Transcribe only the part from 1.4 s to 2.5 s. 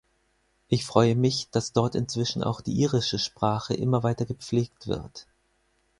dass dort inzwischen